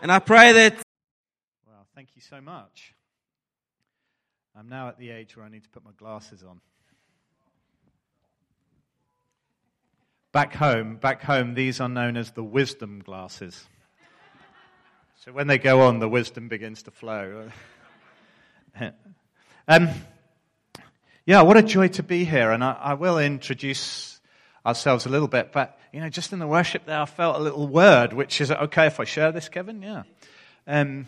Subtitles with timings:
[0.00, 0.74] And I pray that.
[1.66, 2.94] Well, thank you so much.
[4.56, 6.60] I'm now at the age where I need to put my glasses on.
[10.32, 13.64] Back home, back home, these are known as the wisdom glasses.
[15.24, 17.48] So when they go on, the wisdom begins to flow.
[19.68, 19.88] um,
[21.26, 22.52] yeah, what a joy to be here.
[22.52, 24.17] And I, I, will introduce
[24.68, 25.50] ourselves a little bit.
[25.50, 28.50] But, you know, just in the worship there, I felt a little word, which is
[28.50, 29.82] okay if I share this, Kevin?
[29.82, 30.02] Yeah.
[30.66, 31.06] Um,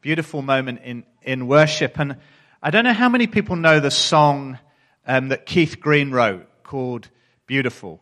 [0.00, 1.98] beautiful moment in, in worship.
[2.00, 2.16] And
[2.62, 4.58] I don't know how many people know the song
[5.06, 7.10] um, that Keith Green wrote called
[7.46, 8.00] Beautiful.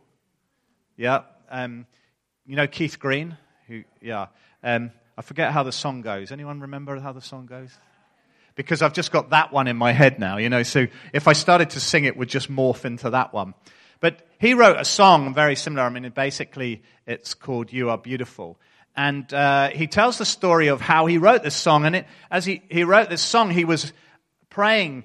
[0.97, 1.23] Yeah.
[1.51, 1.87] Um,
[2.47, 3.37] you know Keith Green?
[3.67, 4.27] Who, yeah.
[4.63, 6.31] Um, I forget how the song goes.
[6.31, 7.71] Anyone remember how the song goes?
[8.55, 11.33] Because I've just got that one in my head now, you know, so if I
[11.33, 13.55] started to sing it, would just morph into that one.
[14.03, 15.85] But he wrote a song very similar.
[15.85, 18.59] I mean, basically, it's called You Are Beautiful.
[18.97, 21.87] And uh, he tells the story of how he wrote this song.
[21.87, 23.93] And it, as he, he wrote this song, he was
[24.51, 25.05] praying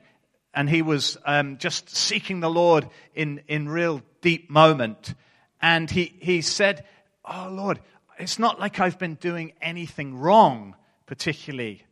[0.52, 5.14] and he was um, just seeking the Lord in, in real deep moment.
[5.62, 6.84] And he, he said,
[7.24, 7.80] Oh Lord,
[8.18, 10.76] it's not like I've been doing anything wrong,
[11.06, 11.84] particularly,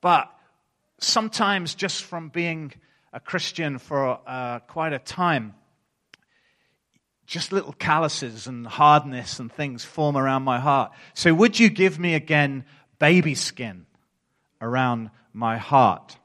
[0.00, 0.32] but
[1.00, 2.72] sometimes just from being
[3.12, 5.54] a Christian for uh, quite a time,
[7.26, 10.92] just little calluses and hardness and things form around my heart.
[11.14, 12.64] So, would you give me again
[12.98, 13.86] baby skin
[14.60, 16.16] around my heart?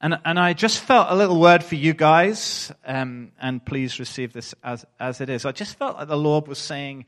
[0.00, 4.32] And, and I just felt a little word for you guys, um, and please receive
[4.32, 5.46] this as, as it is.
[5.46, 7.06] I just felt like the Lord was saying,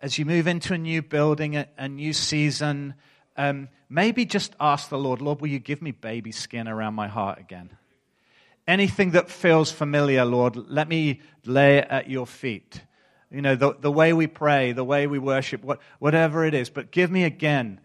[0.00, 2.94] as you move into a new building, a, a new season,
[3.36, 7.06] um, maybe just ask the Lord, Lord, will you give me baby skin around my
[7.06, 7.70] heart again?
[8.66, 12.82] Anything that feels familiar, Lord, let me lay it at your feet.
[13.30, 16.70] You know, the, the way we pray, the way we worship, what, whatever it is,
[16.70, 17.80] but give me again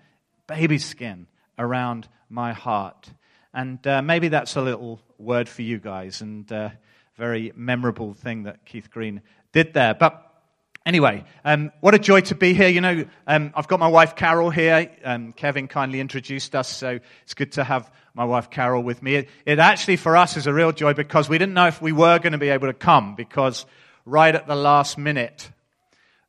[0.48, 3.10] baby skin around my heart.
[3.54, 6.70] And uh, maybe that's a little word for you guys and uh,
[7.16, 9.94] very memorable thing that Keith Green did there.
[9.94, 10.29] But
[10.90, 12.68] Anyway, um, what a joy to be here.
[12.68, 14.90] You know, um, I've got my wife Carol here.
[15.04, 19.14] Um, Kevin kindly introduced us, so it's good to have my wife Carol with me.
[19.14, 21.92] It, it, actually, for us, is a real joy because we didn't know if we
[21.92, 23.68] were going to be able to come because
[24.04, 25.52] right at the last minute,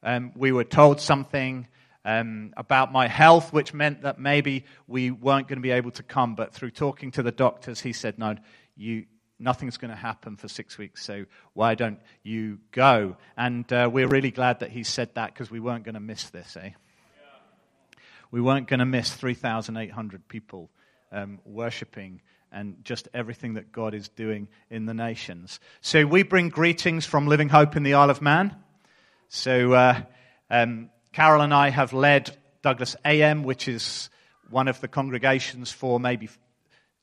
[0.03, 1.67] um, we were told something
[2.05, 6.03] um, about my health, which meant that maybe we weren't going to be able to
[6.03, 6.35] come.
[6.35, 8.37] But through talking to the doctors, he said, no,
[8.77, 9.07] you,
[9.41, 11.25] nothing's going to happen for six weeks, so
[11.55, 13.17] why don't you go?
[13.37, 16.31] And uh, we're really glad that he said that because we weren't going to miss
[16.31, 16.71] this, eh?
[18.31, 20.71] We weren't going to miss 3,800 people
[21.11, 22.21] um, worshipping
[22.53, 25.61] and just everything that God is doing in the nations.
[25.81, 28.55] So we bring greetings from Living Hope in the Isle of Man.
[29.29, 30.03] So uh,
[30.49, 34.11] um, Carol and I have led Douglas AM, which is
[34.49, 36.29] one of the congregations for maybe,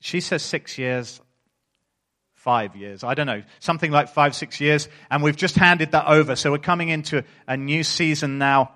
[0.00, 1.20] she says six years
[2.48, 3.04] five years.
[3.04, 4.88] I don't know, something like five, six years.
[5.10, 6.34] And we've just handed that over.
[6.34, 8.72] So we're coming into a new season now.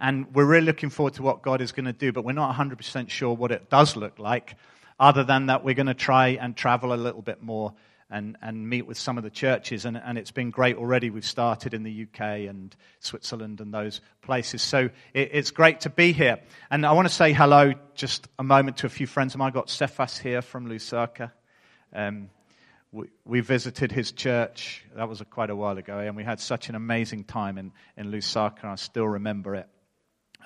[0.00, 2.56] And we're really looking forward to what God is going to do, but we're not
[2.56, 4.56] 100% sure what it does look like,
[4.98, 7.74] other than that we're going to try and travel a little bit more
[8.08, 9.84] and, and meet with some of the churches.
[9.84, 11.10] And, and it's been great already.
[11.10, 14.62] We've started in the UK and Switzerland and those places.
[14.62, 16.38] So it, it's great to be here.
[16.70, 19.48] And I want to say hello just a moment to a few friends of mine.
[19.48, 21.32] I've got Cephas here from Lusaka.
[21.94, 22.30] Um,
[22.92, 24.84] we, visited his church.
[24.94, 27.72] That was a, quite a while ago, and we had such an amazing time in,
[27.96, 28.64] in Lusaka.
[28.64, 29.68] I still remember it.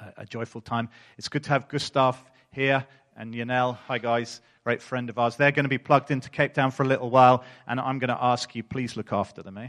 [0.01, 0.89] A, a joyful time.
[1.19, 2.17] It's good to have Gustav
[2.53, 2.87] here
[3.17, 3.77] and Yanel.
[3.89, 4.41] Hi, guys.
[4.62, 5.37] Great friend of ours.
[5.37, 8.09] They're going to be plugged into Cape Town for a little while, and I'm going
[8.09, 9.69] to ask you, please look after them, eh?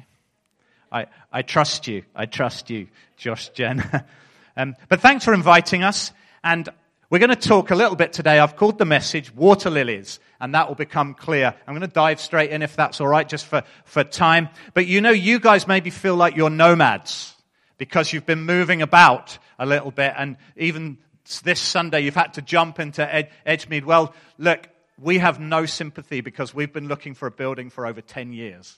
[0.91, 2.03] I, I trust you.
[2.15, 3.83] I trust you, Josh, Gen.
[4.57, 6.11] um, but thanks for inviting us.
[6.43, 6.69] And
[7.09, 8.37] we're going to talk a little bit today.
[8.37, 11.55] I've called the message Water Lilies, and that will become clear.
[11.65, 14.49] I'm going to dive straight in if that's all right, just for, for time.
[14.73, 17.33] But you know, you guys maybe feel like you're nomads
[17.77, 20.97] because you've been moving about a little bit, and even
[21.43, 23.85] this Sunday you've had to jump into Ed- Edgemead.
[23.85, 24.67] Well, look,
[24.99, 28.77] we have no sympathy because we've been looking for a building for over 10 years.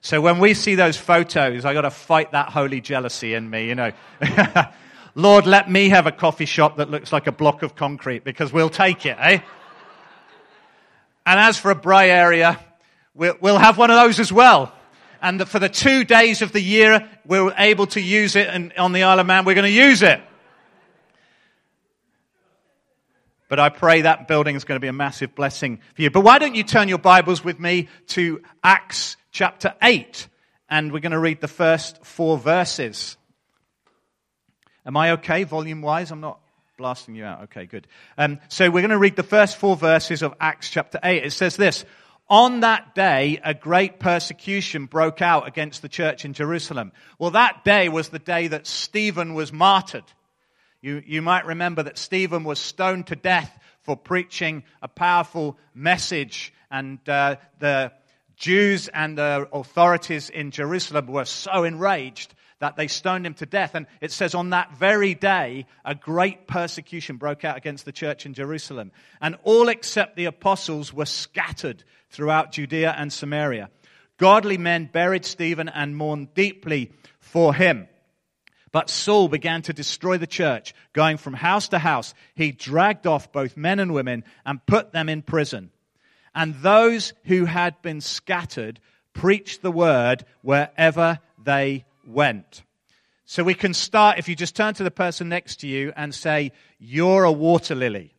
[0.00, 3.68] So when we see those photos, I got to fight that holy jealousy in me,
[3.68, 3.92] you know.
[5.14, 8.52] Lord, let me have a coffee shop that looks like a block of concrete because
[8.52, 9.40] we'll take it, eh?
[11.26, 12.58] And as for a braai area,
[13.14, 14.72] we'll, have one of those as well.
[15.20, 18.92] And for the two days of the year we're able to use it and on
[18.92, 20.20] the Isle of Man, we're going to use it.
[23.48, 26.10] But I pray that building is going to be a massive blessing for you.
[26.10, 30.28] But why don't you turn your Bibles with me to Acts chapter 8?
[30.68, 33.16] And we're going to read the first four verses.
[34.86, 36.10] Am I okay volume wise?
[36.10, 36.40] I'm not
[36.78, 37.42] blasting you out.
[37.44, 37.86] Okay, good.
[38.16, 41.24] Um, so we're going to read the first four verses of Acts chapter 8.
[41.24, 41.84] It says this
[42.28, 46.92] On that day, a great persecution broke out against the church in Jerusalem.
[47.18, 50.04] Well, that day was the day that Stephen was martyred.
[50.80, 56.54] You, you might remember that Stephen was stoned to death for preaching a powerful message,
[56.70, 57.92] and uh, the
[58.36, 63.74] Jews and the authorities in Jerusalem were so enraged that they stoned him to death.
[63.74, 68.26] And it says, on that very day, a great persecution broke out against the church
[68.26, 68.92] in Jerusalem.
[69.20, 73.70] And all except the apostles were scattered throughout Judea and Samaria.
[74.18, 77.88] Godly men buried Stephen and mourned deeply for him.
[78.72, 82.14] But Saul began to destroy the church, going from house to house.
[82.34, 85.70] He dragged off both men and women and put them in prison.
[86.34, 88.78] And those who had been scattered
[89.12, 92.62] preached the word wherever they went.
[93.24, 96.14] So we can start, if you just turn to the person next to you and
[96.14, 98.14] say, You're a water lily.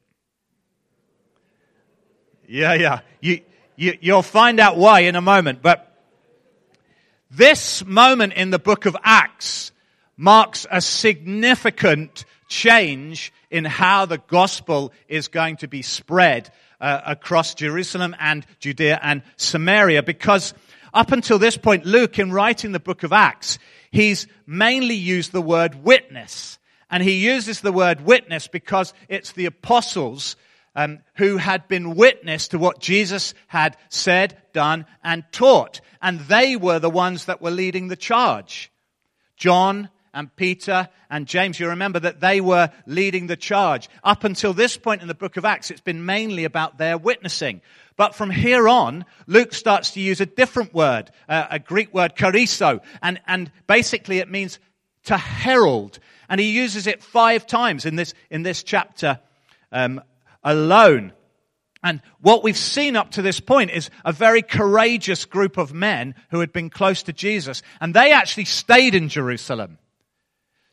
[2.48, 3.00] Yeah, yeah.
[3.20, 3.42] You,
[3.76, 5.62] you, you'll find out why in a moment.
[5.62, 5.92] But
[7.30, 9.72] this moment in the book of Acts
[10.18, 16.52] marks a significant change in how the gospel is going to be spread
[16.82, 20.54] uh, across Jerusalem and Judea and Samaria because
[20.94, 23.60] up until this point, Luke, in writing the book of Acts,
[23.92, 26.60] he's mainly used the word witness.
[26.90, 30.36] And he uses the word witness because it's the apostles
[30.76, 35.82] um, who had been witness to what Jesus had said, done, and taught.
[36.02, 38.72] And they were the ones that were leading the charge.
[39.38, 43.90] John and Peter and James, you remember that they were leading the charge.
[44.04, 47.62] Up until this point in the book of Acts, it's been mainly about their witnessing.
[48.02, 52.16] But from here on, Luke starts to use a different word, uh, a Greek word,
[52.16, 54.58] kerusso, and, and basically it means
[55.04, 56.00] to herald.
[56.28, 59.20] And he uses it five times in this, in this chapter
[59.72, 60.02] um,
[60.44, 61.14] alone.
[61.84, 66.16] And what we've seen up to this point is a very courageous group of men
[66.32, 67.62] who had been close to Jesus.
[67.80, 69.78] And they actually stayed in Jerusalem.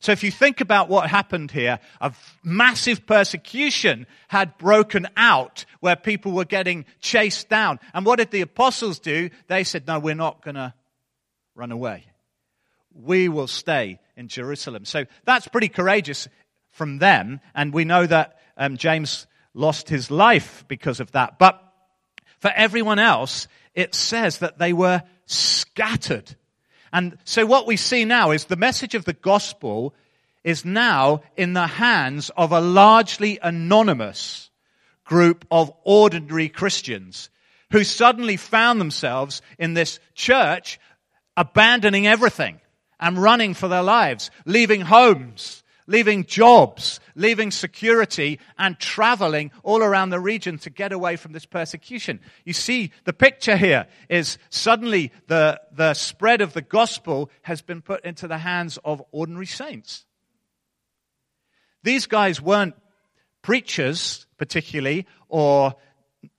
[0.01, 2.13] So if you think about what happened here, a
[2.45, 7.81] massive persecution had broken out where people were getting chased down.
[7.93, 9.31] And what did the apostles do?
[9.49, 10.73] They said, no, we're not going to
[11.57, 12.07] run away.
[12.95, 14.85] We will stay in Jerusalem.
[14.85, 16.29] So that's pretty courageous
[16.71, 17.41] from them.
[17.55, 21.41] And we know that um, James lost his life because of that.
[21.41, 21.61] But
[22.39, 26.37] for everyone else, it says that they were scattered.
[26.93, 29.95] And so what we see now is the message of the gospel
[30.45, 34.51] is now in the hands of a largely anonymous
[35.05, 37.31] group of ordinary Christians
[37.71, 40.79] who suddenly found themselves in this church
[41.37, 42.61] abandoning everything
[43.01, 50.11] and running for their lives, leaving homes, leaving jobs, leaving security, and traveling all around
[50.11, 52.21] the region to get away from this persecution.
[52.45, 57.81] You see, the picture here is suddenly the, the spread of the gospel has been
[57.81, 60.05] put into the hands of ordinary saints.
[61.83, 62.75] These guys weren't
[63.41, 65.75] preachers, particularly, or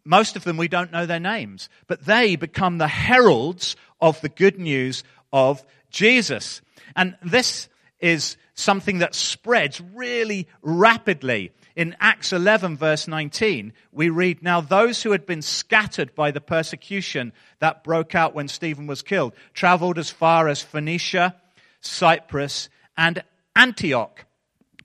[0.05, 4.29] most of them we don't know their names, but they become the heralds of the
[4.29, 5.03] good news
[5.33, 6.61] of Jesus.
[6.95, 7.67] And this
[7.99, 11.51] is something that spreads really rapidly.
[11.75, 16.41] In Acts 11 verse 19, we read, Now those who had been scattered by the
[16.41, 21.35] persecution that broke out when Stephen was killed traveled as far as Phoenicia,
[21.81, 23.23] Cyprus, and
[23.55, 24.25] Antioch.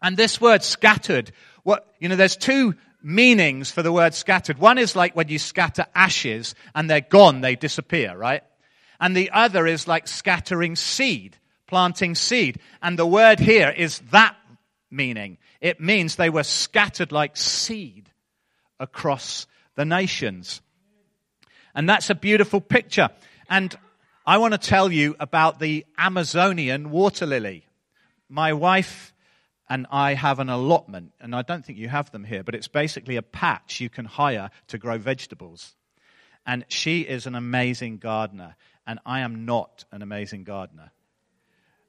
[0.01, 4.59] And this word scattered, what, you know, there's two meanings for the word scattered.
[4.59, 8.43] One is like when you scatter ashes and they're gone, they disappear, right?
[9.01, 11.37] And the other is like scattering seed
[11.75, 12.61] planting seed.
[12.81, 14.37] And the word here is that
[14.93, 15.39] meaning.
[15.61, 18.13] It means they were scattered like seed
[18.79, 20.63] across the nations.
[21.75, 23.09] And that's a beautiful picture.
[23.51, 23.77] And
[24.25, 27.67] I want to tell you about the Amazonian water lily.
[28.29, 29.13] My wife
[29.69, 32.69] and I have an allotment, and I don't think you have them here, but it's
[32.69, 35.75] basically a patch you can hire to grow vegetables.
[36.47, 38.55] And she is an amazing gardener,
[38.87, 40.93] and I am not an amazing gardener.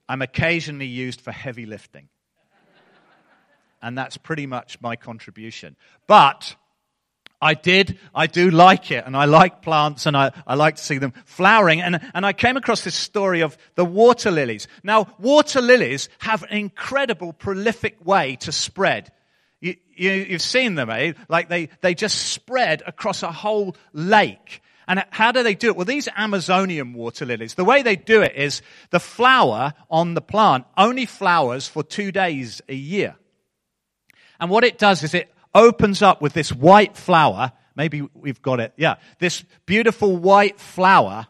[0.07, 2.09] I'm occasionally used for heavy lifting.
[3.81, 5.75] And that's pretty much my contribution.
[6.07, 6.55] But
[7.41, 10.83] I did, I do like it, and I like plants, and I, I like to
[10.83, 11.81] see them flowering.
[11.81, 14.67] And, and I came across this story of the water lilies.
[14.83, 19.11] Now, water lilies have an incredible, prolific way to spread.
[19.61, 21.13] You, you, have seen them, eh?
[21.27, 24.61] Like they, they just spread across a whole lake.
[24.87, 25.75] And how do they do it?
[25.75, 28.61] Well, these Amazonian water lilies, the way they do it is
[28.91, 33.15] the flower on the plant only flowers for two days a year.
[34.39, 37.51] And what it does is it opens up with this white flower.
[37.75, 38.73] Maybe we've got it.
[38.77, 38.95] Yeah.
[39.19, 41.27] This beautiful white flower.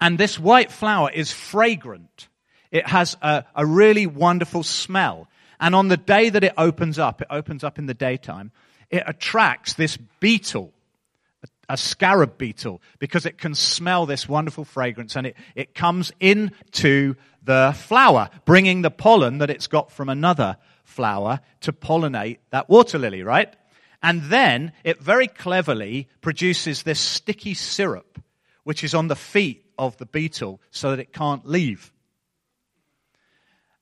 [0.00, 2.28] And this white flower is fragrant.
[2.70, 5.28] It has a, a really wonderful smell.
[5.60, 8.50] And on the day that it opens up, it opens up in the daytime,
[8.90, 10.73] it attracts this beetle,
[11.68, 17.14] a scarab beetle, because it can smell this wonderful fragrance and it, it comes into
[17.42, 22.98] the flower, bringing the pollen that it's got from another flower to pollinate that water
[22.98, 23.54] lily, right?
[24.02, 28.20] And then it very cleverly produces this sticky syrup,
[28.64, 31.92] which is on the feet of the beetle so that it can't leave.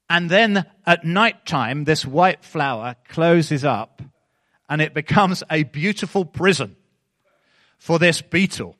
[0.09, 4.03] And then at night time, this white flower closes up
[4.69, 6.77] and it becomes a beautiful prison
[7.83, 8.77] for this beetle.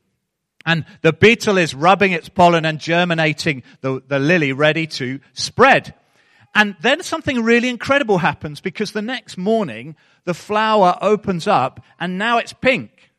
[0.65, 5.93] And the beetle is rubbing its pollen and germinating the, the lily ready to spread.
[6.55, 12.17] And then something really incredible happens because the next morning the flower opens up and
[12.17, 13.11] now it's pink.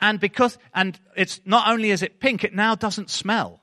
[0.00, 3.60] And because, and it's not only is it pink, it now doesn't smell.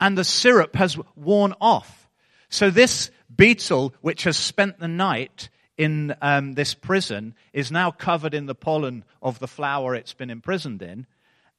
[0.00, 2.08] And the syrup has worn off.
[2.48, 5.50] So this beetle, which has spent the night
[5.82, 10.30] in um, this prison, is now covered in the pollen of the flower it's been
[10.30, 11.06] imprisoned in.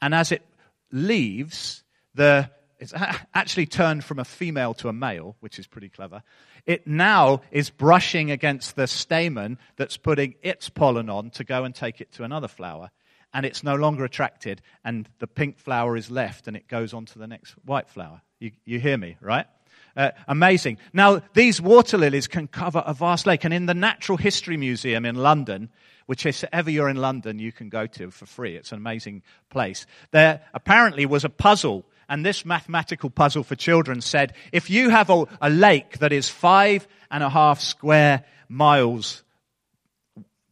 [0.01, 0.43] And as it
[0.91, 1.83] leaves,
[2.15, 2.49] the
[2.79, 2.93] it's
[3.33, 6.21] actually turned from a female to a male, which is pretty clever.
[6.65, 11.73] It now is brushing against the stamen that's putting its pollen on to go and
[11.73, 12.91] take it to another flower.
[13.33, 17.05] And it's no longer attracted, and the pink flower is left, and it goes on
[17.05, 18.21] to the next white flower.
[18.39, 19.47] You, you hear me, right?
[19.95, 20.77] Uh, amazing.
[20.91, 23.43] Now, these water lilies can cover a vast lake.
[23.43, 25.69] And in the Natural History Museum in London,
[26.07, 28.55] which if ever you're in London, you can go to for free.
[28.55, 29.85] It's an amazing place.
[30.11, 35.09] There apparently was a puzzle and this mathematical puzzle for children said, if you have
[35.09, 39.23] a, a lake that is five and a half square miles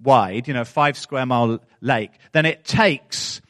[0.01, 3.41] wide, you know, five square mile lake, then it takes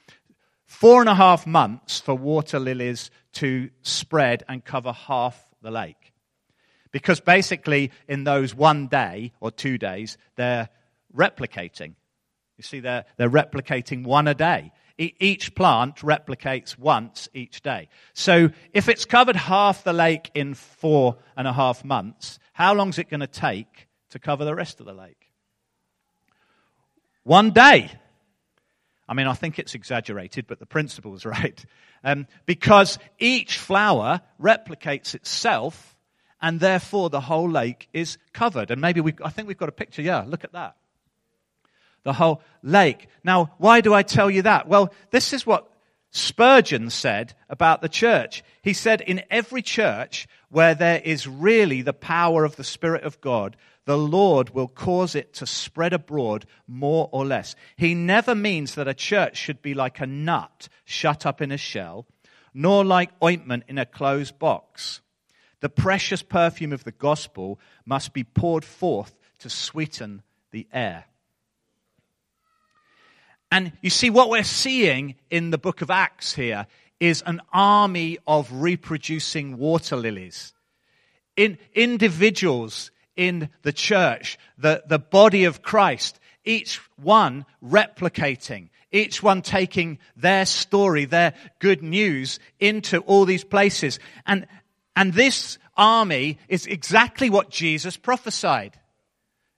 [0.66, 6.14] four and a half months for water lilies to spread and cover half the lake.
[6.92, 10.70] Because basically, in those one day or two days, they're
[11.16, 11.94] replicating.
[12.58, 14.72] You see, they're, they're replicating one a day.
[14.98, 17.90] Each plant replicates once each day.
[18.14, 22.90] So if it's covered half the lake in four and a half months, how long
[22.90, 25.32] is it going to take to cover the rest of the lake?
[27.24, 27.92] One day.
[29.12, 31.66] I mean, I think it's exaggerated, but the principle is right.
[32.02, 35.98] Um, because each flower replicates itself,
[36.42, 38.72] and therefore the whole lake is covered.
[38.72, 40.02] And maybe we, I think we've got a picture.
[40.02, 40.78] Yeah, look at that
[42.04, 43.08] the whole lake.
[43.24, 44.68] Now, why do I tell you that?
[44.68, 45.68] Well, this is what
[46.10, 48.44] Spurgeon said about the church.
[48.64, 53.22] He said, in every church where there is really the power of the Spirit of
[53.22, 57.56] God, the Lord will cause it to spread abroad more or less.
[57.78, 61.58] He never means that a church should be like a nut shut up in a
[61.58, 62.06] shell,
[62.54, 65.02] nor like ointment in a closed box.
[65.62, 70.22] The precious perfume of the gospel must be poured forth to sweeten
[70.52, 71.06] the air.
[73.52, 76.68] And you see, what we're seeing in the book of Acts here
[77.00, 80.54] is an army of reproducing water lilies.
[81.36, 82.92] In individuals
[83.22, 90.44] in the church, the, the body of Christ, each one replicating, each one taking their
[90.48, 94.00] story, their good news into all these places.
[94.26, 94.48] And,
[94.96, 98.80] and this army is exactly what Jesus prophesied.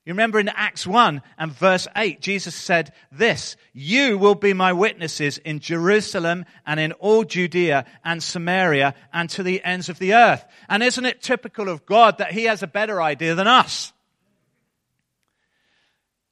[0.05, 4.73] You remember in Acts 1 and verse 8, Jesus said this, You will be my
[4.73, 10.13] witnesses in Jerusalem and in all Judea and Samaria and to the ends of the
[10.13, 10.43] earth.
[10.67, 13.93] And isn't it typical of God that he has a better idea than us?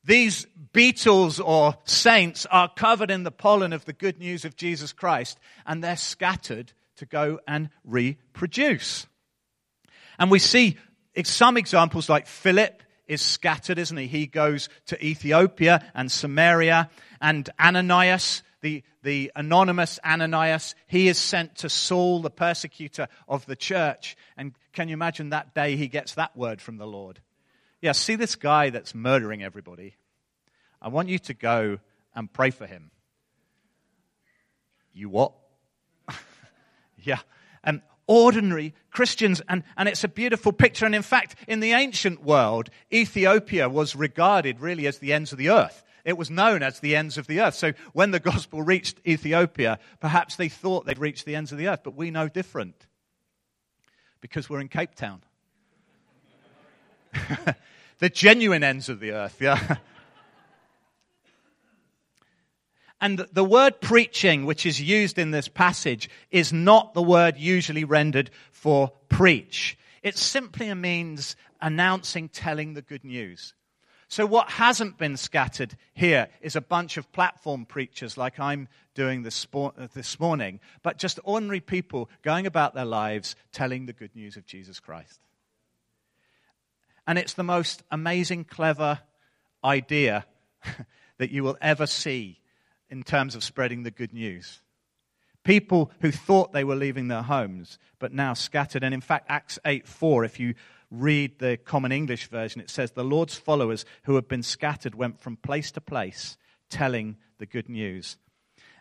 [0.03, 4.91] These beetles or saints are covered in the pollen of the good news of Jesus
[4.91, 9.07] Christ and they're scattered to go and reproduce.
[10.19, 10.77] And we see
[11.23, 14.07] some examples like Philip is scattered, isn't he?
[14.07, 16.89] He goes to Ethiopia and Samaria,
[17.19, 23.55] and Ananias, the, the anonymous Ananias, he is sent to Saul, the persecutor of the
[23.55, 24.15] church.
[24.37, 27.19] And can you imagine that day he gets that word from the Lord?
[27.81, 29.95] Yeah, see this guy that's murdering everybody?
[30.81, 31.79] I want you to go
[32.15, 32.91] and pray for him.
[34.93, 35.33] You what?
[37.03, 37.19] yeah.
[37.63, 39.41] And ordinary Christians.
[39.47, 40.85] And, and it's a beautiful picture.
[40.85, 45.37] And in fact, in the ancient world, Ethiopia was regarded really as the ends of
[45.37, 45.83] the earth.
[46.03, 47.55] It was known as the ends of the earth.
[47.55, 51.69] So when the gospel reached Ethiopia, perhaps they thought they'd reached the ends of the
[51.69, 52.75] earth, but we know different
[54.19, 55.21] because we're in Cape Town.
[57.99, 59.77] the genuine ends of the earth, yeah.
[63.01, 67.83] And the word preaching, which is used in this passage, is not the word usually
[67.83, 69.75] rendered for preach.
[70.03, 73.55] It simply a means announcing, telling the good news.
[74.07, 79.23] So, what hasn't been scattered here is a bunch of platform preachers like I'm doing
[79.23, 84.13] this, uh, this morning, but just ordinary people going about their lives telling the good
[84.15, 85.19] news of Jesus Christ.
[87.07, 88.99] And it's the most amazing, clever
[89.63, 90.25] idea
[91.17, 92.40] that you will ever see
[92.91, 94.61] in terms of spreading the good news.
[95.43, 98.83] People who thought they were leaving their homes, but now scattered.
[98.83, 100.53] And in fact, Acts 8 4, if you
[100.91, 105.19] read the Common English version, it says, The Lord's followers who had been scattered went
[105.19, 106.37] from place to place
[106.69, 108.17] telling the good news.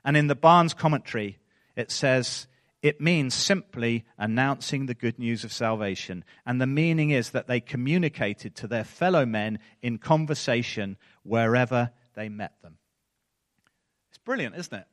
[0.05, 1.39] And in the Barnes commentary,
[1.77, 2.47] it says,
[2.83, 6.25] it means simply announcing the good news of salvation.
[6.47, 12.31] And the meaning is that they communicated to their fellow men in conversation wherever they
[12.31, 12.79] met them
[14.25, 14.87] brilliant, isn't it?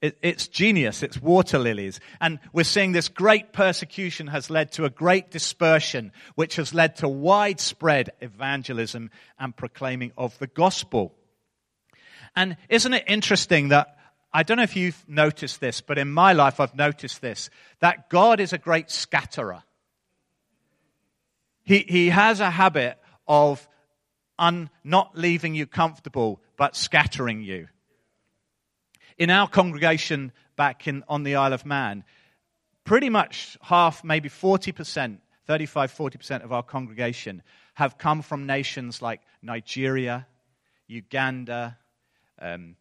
[0.00, 0.18] it?
[0.22, 1.02] It's genius.
[1.02, 2.00] It's water lilies.
[2.20, 6.96] And we're seeing this great persecution has led to a great dispersion, which has led
[6.96, 11.14] to widespread evangelism and proclaiming of the gospel.
[12.36, 13.96] And isn't it interesting that
[14.32, 17.50] I don't know if you've noticed this, but in my life I've noticed this
[17.80, 19.62] that God is a great scatterer.
[21.64, 23.66] He, he has a habit of
[24.38, 27.68] un, not leaving you comfortable, but scattering you
[29.20, 32.04] in our congregation back in, on the Isle of Man,
[32.84, 37.42] pretty much half, maybe 40%, 35, 40% of our congregation
[37.74, 40.26] have come from nations like Nigeria,
[40.88, 41.76] Uganda,
[42.40, 42.76] um,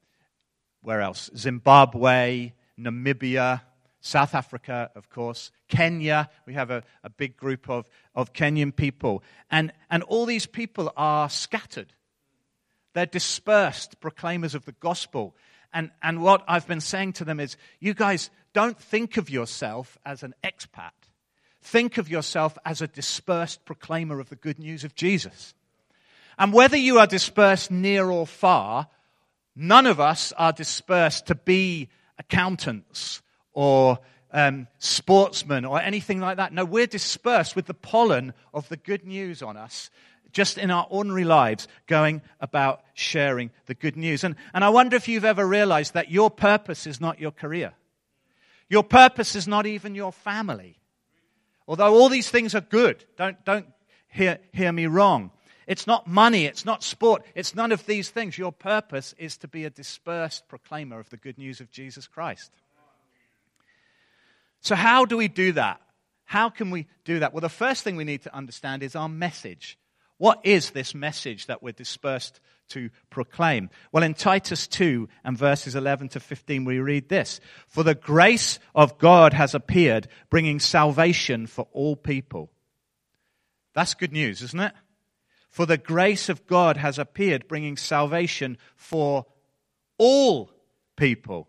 [0.82, 1.30] where else?
[1.36, 3.62] Zimbabwe, Namibia,
[4.00, 6.30] South Africa, of course, Kenya.
[6.46, 9.24] We have a, a big group of, of Kenyan people.
[9.52, 11.92] And, and all these people are scattered.
[12.94, 15.36] They're dispersed proclaimers of the gospel.
[15.74, 19.98] And, and what I've been saying to them is, you guys don't think of yourself
[20.06, 20.92] as an expat.
[21.62, 25.54] Think of yourself as a dispersed proclaimer of the good news of Jesus.
[26.38, 28.88] And whether you are dispersed near or far,
[29.56, 33.22] none of us are dispersed to be accountants
[33.54, 34.00] or
[34.32, 36.54] um, sportsmen or anything like that.
[36.54, 39.90] No, we're dispersed with the pollen of the good news on us
[40.32, 44.24] just in our ordinary lives, going about sharing the good news.
[44.24, 47.74] And, and I wonder if you've ever realized that your purpose is not your career.
[48.70, 50.80] Your purpose is not even your family.
[51.68, 53.68] Although all these things are good, don't, don't
[54.08, 55.32] hear, hear me wrong.
[55.68, 58.38] It's not money, it's not sport, it's none of these things.
[58.38, 62.52] Your purpose is to be a dispersed proclaimer of the good news of Jesus Christ.
[64.62, 65.80] So, how do we do that?
[66.26, 67.34] How can we do that?
[67.34, 69.79] Well, the first thing we need to understand is our message.
[70.20, 73.70] What is this message that we're dispersed to proclaim?
[73.92, 78.60] Well, in Titus 2 and verses 11 to 15, we read this For the grace
[78.76, 82.52] of God has appeared, bringing salvation for all people.
[83.74, 84.74] That's good news, isn't it?
[85.50, 89.26] For the grace of God has appeared, bringing salvation for
[89.98, 90.52] all
[90.96, 91.49] people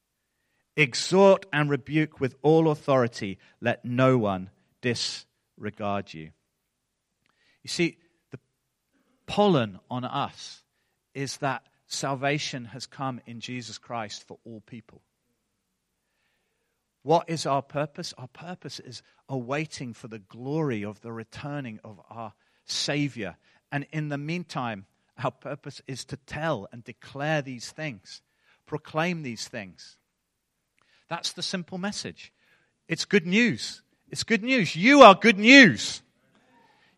[0.77, 3.37] Exhort and rebuke with all authority.
[3.59, 4.49] Let no one
[4.81, 6.31] disregard you.
[7.63, 7.97] You see,
[8.31, 8.39] the
[9.27, 10.63] pollen on us
[11.13, 15.01] is that salvation has come in Jesus Christ for all people.
[17.03, 18.13] What is our purpose?
[18.17, 22.33] Our purpose is awaiting for the glory of the returning of our
[22.65, 23.37] Savior.
[23.71, 24.85] And in the meantime,
[25.23, 28.21] our purpose is to tell and declare these things,
[28.65, 29.97] proclaim these things.
[31.11, 32.31] That's the simple message.
[32.87, 33.81] It's good news.
[34.11, 34.77] It's good news.
[34.77, 36.01] You are good news.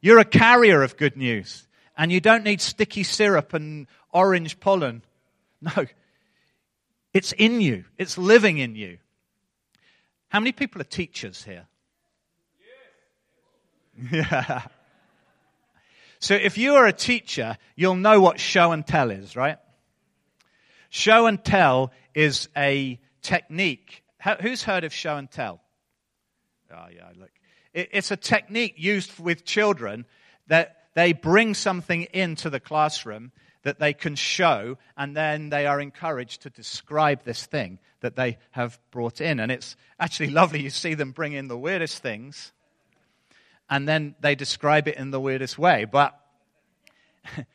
[0.01, 1.67] You're a carrier of good news.
[1.97, 5.01] And you don't need sticky syrup and orange pollen.
[5.61, 5.85] No.
[7.13, 8.97] It's in you, it's living in you.
[10.27, 11.65] How many people are teachers here?
[14.11, 14.63] Yeah.
[16.19, 19.57] So if you are a teacher, you'll know what show and tell is, right?
[20.89, 24.02] Show and tell is a technique
[24.41, 25.61] who's heard of show and tell?
[26.71, 27.29] Oh, yeah, look.
[27.73, 30.05] it's a technique used with children
[30.47, 33.31] that they bring something into the classroom
[33.63, 38.37] that they can show, and then they are encouraged to describe this thing that they
[38.51, 39.39] have brought in.
[39.39, 40.61] And it's actually lovely.
[40.61, 42.51] You see them bring in the weirdest things,
[43.69, 45.85] and then they describe it in the weirdest way.
[45.85, 46.17] But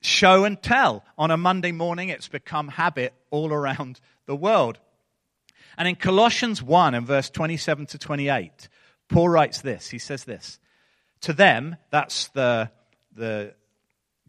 [0.00, 1.04] show and tell.
[1.16, 4.78] On a Monday morning, it's become habit all around the world.
[5.76, 8.68] And in Colossians 1 and verse 27 to 28,
[9.08, 9.90] Paul writes this.
[9.90, 10.58] He says this
[11.22, 12.70] To them, that's the,
[13.14, 13.54] the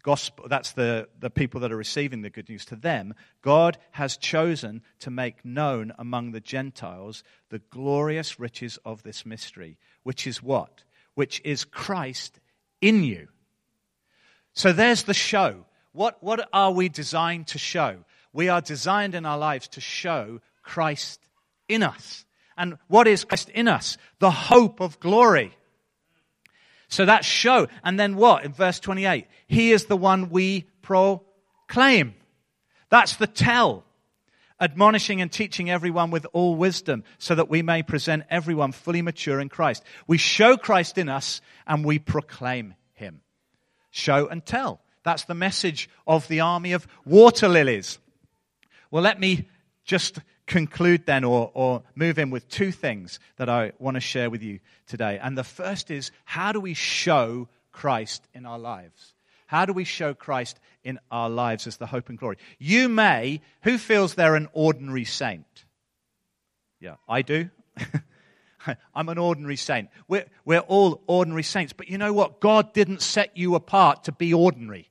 [0.03, 2.65] gospel, that's the, the people that are receiving the good news.
[2.65, 9.03] To them, God has chosen to make known among the Gentiles the glorious riches of
[9.03, 10.83] this mystery, which is what?
[11.15, 12.39] Which is Christ
[12.81, 13.27] in you.
[14.53, 15.65] So there's the show.
[15.91, 17.97] What, what are we designed to show?
[18.33, 21.26] We are designed in our lives to show Christ
[21.67, 22.25] in us.
[22.57, 23.97] And what is Christ in us?
[24.19, 25.55] The hope of glory.
[26.89, 27.67] So that show.
[27.83, 28.45] And then what?
[28.45, 32.15] In verse 28, He is the one we proclaim.
[32.89, 33.83] That's the tell.
[34.59, 39.39] Admonishing and teaching everyone with all wisdom so that we may present everyone fully mature
[39.39, 39.83] in Christ.
[40.07, 43.21] We show Christ in us and we proclaim Him.
[43.91, 44.81] Show and tell.
[45.03, 47.99] That's the message of the army of water lilies.
[48.89, 49.47] Well, let me
[49.85, 54.29] just conclude then or, or move in with two things that I want to share
[54.29, 55.19] with you today.
[55.21, 59.13] And the first is how do we show Christ in our lives?
[59.45, 62.37] How do we show Christ in our lives as the hope and glory?
[62.57, 65.65] You may, who feels they're an ordinary saint?
[66.79, 67.49] Yeah, I do.
[68.95, 69.89] I'm an ordinary saint.
[70.07, 71.73] We're, we're all ordinary saints.
[71.73, 72.41] But you know what?
[72.41, 74.89] God didn't set you apart to be ordinary.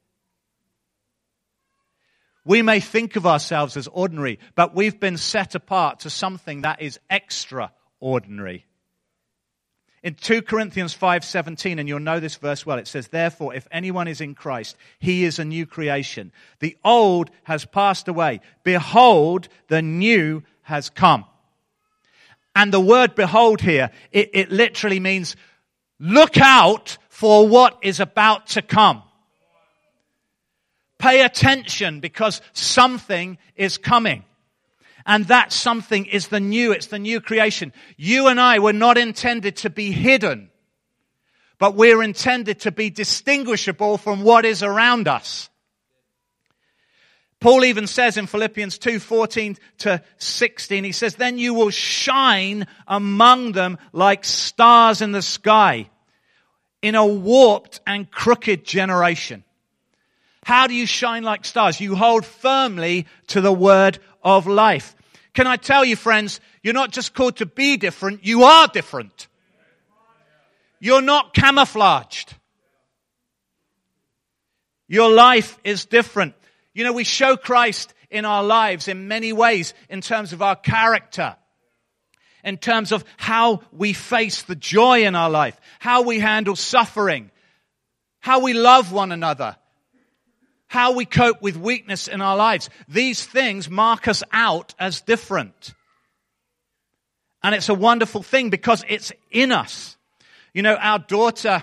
[2.46, 6.80] We may think of ourselves as ordinary, but we've been set apart to something that
[6.80, 8.64] is extraordinary.
[10.04, 14.06] In 2 Corinthians 5:17 and you'll know this verse well it says therefore if anyone
[14.06, 16.30] is in Christ he is a new creation.
[16.60, 18.40] The old has passed away.
[18.62, 21.24] Behold the new has come.
[22.54, 25.34] And the word behold here it, it literally means
[25.98, 29.02] look out for what is about to come
[30.98, 34.24] Pay attention because something is coming.
[35.04, 36.72] And that something is the new.
[36.72, 37.72] It's the new creation.
[37.96, 40.50] You and I were not intended to be hidden,
[41.58, 45.48] but we're intended to be distinguishable from what is around us.
[47.38, 52.66] Paul even says in Philippians 2 14 to 16, he says, Then you will shine
[52.88, 55.88] among them like stars in the sky
[56.82, 59.44] in a warped and crooked generation.
[60.46, 61.80] How do you shine like stars?
[61.80, 64.94] You hold firmly to the word of life.
[65.34, 69.26] Can I tell you, friends, you're not just called to be different, you are different.
[70.78, 72.32] You're not camouflaged.
[74.86, 76.36] Your life is different.
[76.74, 80.54] You know, we show Christ in our lives in many ways in terms of our
[80.54, 81.34] character,
[82.44, 87.32] in terms of how we face the joy in our life, how we handle suffering,
[88.20, 89.56] how we love one another,
[90.68, 92.68] how we cope with weakness in our lives.
[92.88, 95.74] These things mark us out as different.
[97.42, 99.96] And it's a wonderful thing because it's in us.
[100.52, 101.62] You know, our daughter,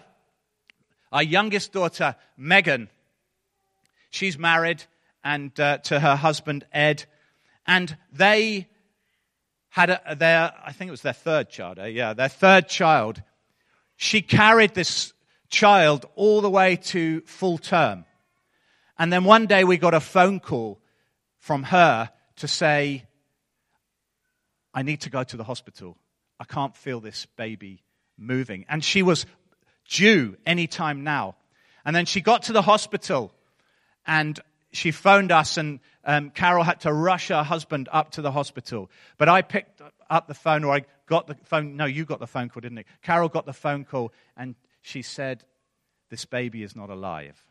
[1.12, 2.90] our youngest daughter, Megan,
[4.10, 4.84] she's married
[5.24, 7.06] and uh, to her husband, Ed,
[7.66, 8.68] and they
[9.70, 11.88] had a, their, I think it was their third child, eh?
[11.88, 13.22] yeah, their third child.
[13.96, 15.14] She carried this
[15.50, 18.06] child all the way to full term.
[18.98, 20.80] And then one day we got a phone call
[21.40, 23.06] from her to say,
[24.74, 25.98] I need to go to the hospital.
[26.40, 27.84] I can't feel this baby
[28.18, 28.66] moving.
[28.70, 29.26] And she was
[29.90, 31.36] due any time now.
[31.86, 33.34] And then she got to the hospital
[34.06, 34.40] and
[34.74, 38.90] she phoned us, and um, Carol had to rush her husband up to the hospital.
[39.18, 41.78] But I picked up the phone, or I got the phone.
[41.78, 42.88] No, you got the phone call, didn't it?
[43.04, 45.44] Carol got the phone call, and she said,
[46.10, 47.42] This baby is not alive.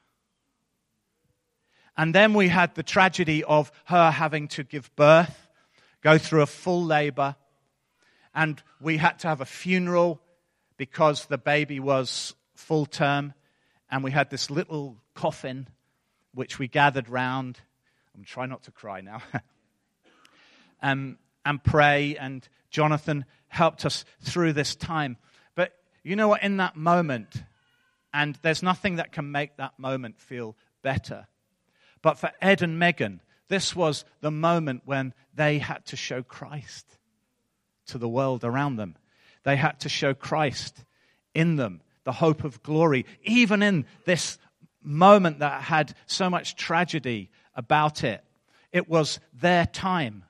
[1.96, 5.48] And then we had the tragedy of her having to give birth,
[6.00, 7.36] go through a full labor,
[8.34, 10.20] and we had to have a funeral
[10.78, 13.34] because the baby was full term,
[13.90, 15.68] and we had this little coffin
[16.32, 17.58] which we gathered round.
[18.16, 19.20] I'm trying not to cry now.
[20.82, 25.18] um, and pray, and Jonathan helped us through this time.
[25.54, 26.42] But you know what?
[26.42, 27.42] In that moment,
[28.14, 31.26] and there's nothing that can make that moment feel better
[32.02, 36.98] but for Ed and Megan, this was the moment when they had to show Christ
[37.86, 38.96] to the world around them.
[39.44, 40.84] They had to show Christ
[41.34, 41.80] in them.
[42.04, 44.36] the hope of glory, even in this
[44.82, 48.24] moment that had so much tragedy about it.
[48.72, 50.24] It was their time.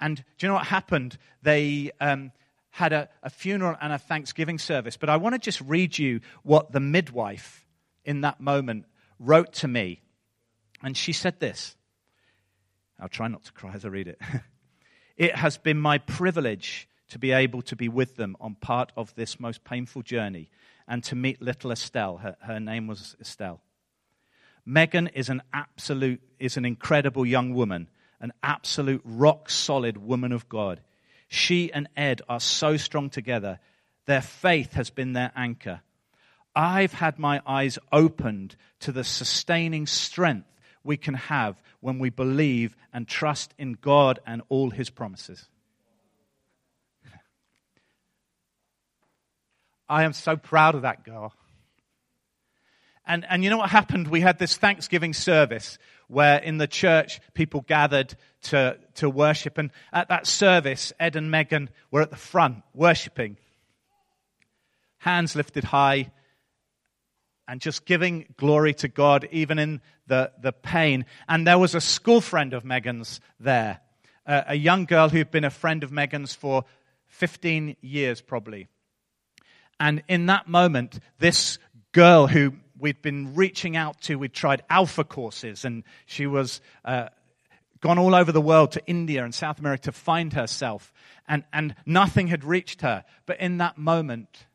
[0.00, 1.18] And do you know what happened?
[1.42, 2.32] They um,
[2.70, 4.96] had a, a funeral and a Thanksgiving service.
[4.96, 7.64] But I want to just read you what the midwife
[8.04, 8.86] in that moment
[9.18, 10.00] wrote to me.
[10.86, 11.74] And she said this.
[13.00, 14.20] I'll try not to cry as I read it.
[15.16, 19.12] it has been my privilege to be able to be with them on part of
[19.16, 20.48] this most painful journey
[20.86, 22.18] and to meet little Estelle.
[22.18, 23.60] Her, her name was Estelle.
[24.64, 27.88] Megan is an absolute, is an incredible young woman,
[28.20, 30.80] an absolute rock solid woman of God.
[31.26, 33.58] She and Ed are so strong together.
[34.04, 35.80] Their faith has been their anchor.
[36.54, 40.46] I've had my eyes opened to the sustaining strength
[40.86, 45.46] we can have when we believe and trust in God and all his promises.
[49.88, 51.32] I am so proud of that girl.
[53.06, 54.08] And, and you know what happened?
[54.08, 59.58] We had this Thanksgiving service where in the church people gathered to, to worship.
[59.58, 63.36] And at that service, Ed and Megan were at the front worshiping,
[64.98, 66.10] hands lifted high,
[67.48, 71.04] and just giving glory to God, even in the, the pain.
[71.28, 73.80] And there was a school friend of Megan's there,
[74.26, 76.64] a young girl who'd been a friend of Megan's for
[77.06, 78.68] 15 years, probably.
[79.78, 81.58] And in that moment, this
[81.92, 87.08] girl who we'd been reaching out to, we'd tried alpha courses, and she was uh,
[87.80, 90.92] gone all over the world to India and South America to find herself,
[91.28, 93.04] and, and nothing had reached her.
[93.26, 94.46] But in that moment,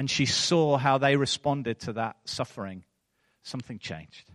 [0.00, 2.84] and she saw how they responded to that suffering,
[3.42, 4.30] something changed.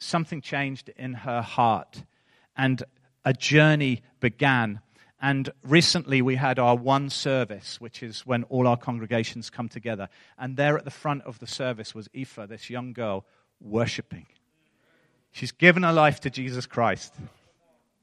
[0.00, 2.02] Something changed in her heart,
[2.56, 2.82] and
[3.24, 4.80] a journey began
[5.22, 10.08] and recently we had our one service, which is when all our congregations come together.
[10.36, 13.24] And there at the front of the service was Aoife, this young girl,
[13.60, 14.26] worshiping.
[15.30, 17.14] She's given her life to Jesus Christ.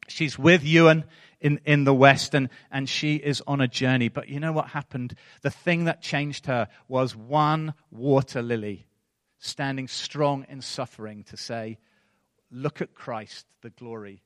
[0.07, 1.03] She's with Ewan
[1.39, 4.09] in, in the West, and, and she is on a journey.
[4.09, 5.15] But you know what happened?
[5.41, 8.87] The thing that changed her was one water lily
[9.39, 11.77] standing strong in suffering to say,
[12.49, 14.23] Look at Christ, the glory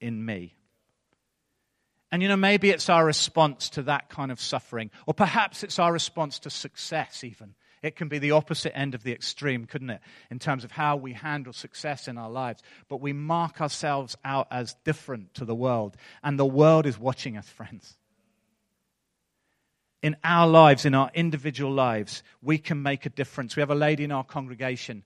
[0.00, 0.56] in me.
[2.10, 5.78] And you know, maybe it's our response to that kind of suffering, or perhaps it's
[5.78, 7.54] our response to success, even.
[7.82, 10.00] It can be the opposite end of the extreme, couldn't it?
[10.30, 12.62] In terms of how we handle success in our lives.
[12.88, 15.96] But we mark ourselves out as different to the world.
[16.22, 17.96] And the world is watching us, friends.
[20.02, 23.56] In our lives, in our individual lives, we can make a difference.
[23.56, 25.04] We have a lady in our congregation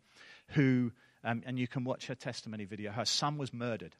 [0.49, 0.93] who,
[1.25, 3.97] um, and you can watch her testimony video, her son was murdered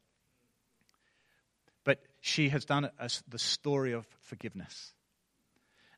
[1.85, 4.93] but she has done as the story of forgiveness.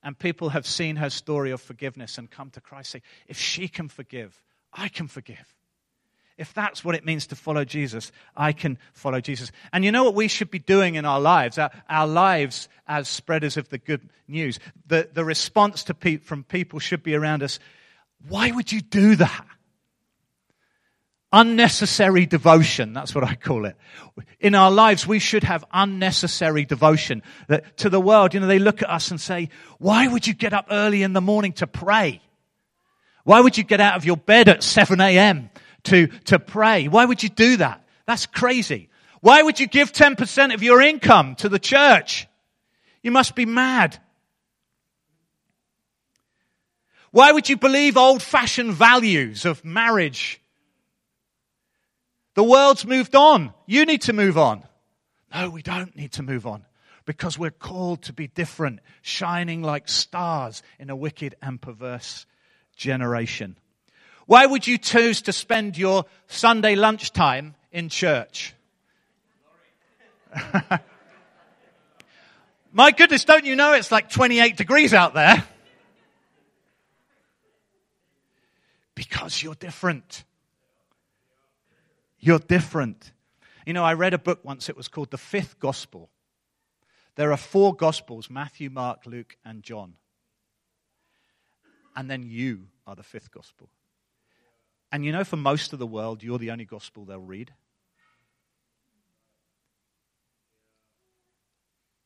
[0.07, 3.67] And people have seen her story of forgiveness and come to Christ say, if she
[3.67, 4.41] can forgive,
[4.71, 5.53] I can forgive.
[6.37, 9.51] If that's what it means to follow Jesus, I can follow Jesus.
[9.73, 13.09] And you know what we should be doing in our lives, our, our lives as
[13.09, 14.59] spreaders of the good news?
[14.85, 17.59] The, the response to pe- from people should be around us
[18.29, 19.45] why would you do that?
[21.33, 23.75] Unnecessary devotion, that's what I call it.
[24.39, 27.21] In our lives, we should have unnecessary devotion.
[27.49, 30.33] That to the world, you know, they look at us and say, why would you
[30.33, 32.21] get up early in the morning to pray?
[33.25, 35.49] Why would you get out of your bed at 7 a.m.
[35.83, 36.87] to, to pray?
[36.87, 37.85] Why would you do that?
[38.05, 38.87] That's crazy.
[39.19, 42.25] Why would you give 10% of your income to the church?
[43.03, 43.99] You must be mad.
[47.11, 50.39] Why would you believe old fashioned values of marriage
[52.37, 53.51] the world's moved on.
[53.65, 54.63] You need to move on.
[55.33, 56.63] No, we don't need to move on
[57.03, 62.27] because we're called to be different, shining like stars in a wicked and perverse
[62.75, 63.57] generation.
[64.27, 68.53] Why would you choose to spend your Sunday lunchtime in church?
[72.71, 75.43] My goodness, don't you know it's like 28 degrees out there?
[78.93, 80.23] Because you're different.
[82.19, 83.11] You're different.
[83.65, 86.09] You know, I read a book once, it was called The Fifth Gospel.
[87.15, 89.95] There are four Gospels Matthew, Mark, Luke, and John.
[91.95, 93.69] And then you are the fifth Gospel.
[94.91, 97.51] And you know, for most of the world, you're the only Gospel they'll read.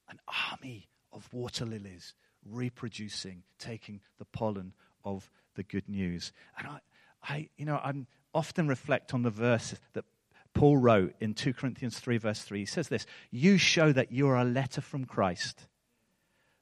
[0.10, 0.19] An
[0.52, 2.13] army of water lilies
[2.50, 6.32] reproducing, taking the pollen of the good news.
[6.58, 6.80] And I,
[7.21, 10.06] I you know, I'm often reflect on the verse that
[10.54, 12.60] Paul wrote in 2 Corinthians 3, verse 3.
[12.60, 15.67] He says this You show that you are a letter from Christ,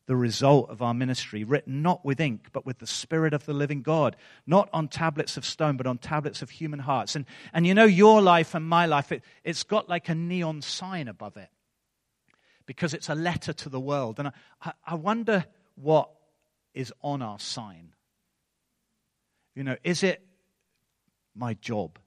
[0.06, 3.54] the result of our ministry, written not with ink, but with the Spirit of the
[3.54, 7.16] living God, not on tablets of stone, but on tablets of human hearts.
[7.16, 10.62] And, and you know, your life and my life, it, it's got like a neon
[10.62, 11.50] sign above it
[12.66, 14.20] because it's a letter to the world.
[14.20, 16.10] And I, I wonder what
[16.76, 17.94] is on our sign.
[19.56, 20.24] You know, is it
[21.40, 21.98] my job?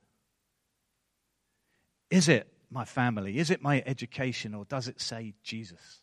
[2.11, 3.39] Is it my family?
[3.39, 4.55] Is it my education?
[4.55, 6.03] Or does it say Jesus?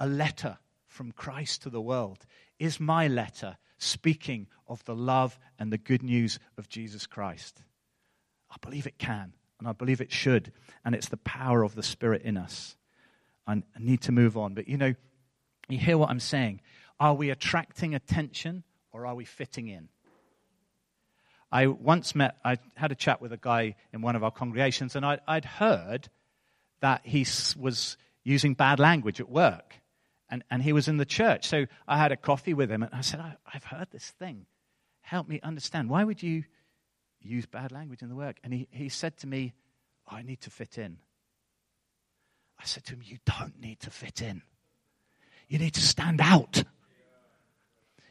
[0.00, 2.24] a letter from Christ to the world?
[2.58, 7.62] Is my letter speaking of the love and the good news of Jesus Christ?
[8.50, 10.52] I believe it can, and I believe it should,
[10.84, 12.76] and it's the power of the Spirit in us.
[13.46, 14.94] I need to move on, but you know,
[15.68, 16.62] you hear what I'm saying?
[16.98, 19.88] Are we attracting attention or are we fitting in?
[21.52, 24.94] I once met, I had a chat with a guy in one of our congregations,
[24.96, 26.08] and I'd, I'd heard
[26.80, 27.26] that he
[27.58, 29.74] was using bad language at work
[30.30, 31.48] and, and he was in the church.
[31.48, 34.46] So I had a coffee with him, and I said, I, I've heard this thing.
[35.00, 35.90] Help me understand.
[35.90, 36.44] Why would you
[37.20, 38.36] use bad language in the work?
[38.44, 39.52] And he, he said to me,
[40.10, 40.98] oh, I need to fit in.
[42.58, 44.42] I said to him, You don't need to fit in.
[45.48, 46.62] You need to stand out.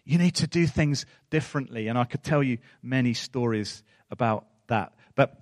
[0.10, 1.88] You need to do things differently.
[1.88, 4.96] And I could tell you many stories about that.
[5.14, 5.40] But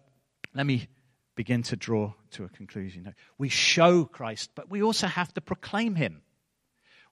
[0.53, 0.89] let me
[1.36, 3.13] begin to draw to a conclusion.
[3.38, 6.21] We show Christ, but we also have to proclaim him.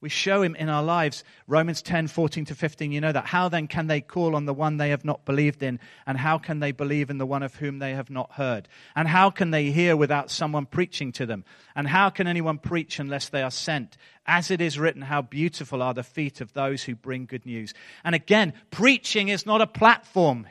[0.01, 1.23] We show him in our lives.
[1.47, 3.25] Romans 10, 14 to 15, you know that.
[3.25, 5.79] How then can they call on the one they have not believed in?
[6.05, 8.67] And how can they believe in the one of whom they have not heard?
[8.95, 11.45] And how can they hear without someone preaching to them?
[11.75, 13.97] And how can anyone preach unless they are sent?
[14.25, 17.73] As it is written, how beautiful are the feet of those who bring good news.
[18.03, 20.47] And again, preaching is not a platform.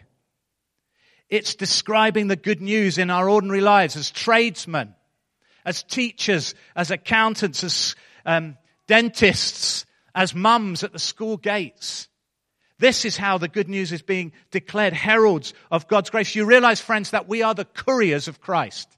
[1.28, 4.94] It's describing the good news in our ordinary lives as tradesmen,
[5.64, 12.08] as teachers, as accountants, as um, dentists, as mums at the school gates.
[12.78, 16.34] This is how the good news is being declared, heralds of God's grace.
[16.34, 18.88] You realize, friends, that we are the couriers of Christ.